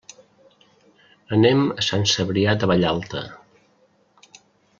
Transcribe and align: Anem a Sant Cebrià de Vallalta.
Anem 1.37 1.61
a 1.65 1.85
Sant 1.89 2.07
Cebrià 2.13 2.57
de 2.65 2.71
Vallalta. 2.73 3.23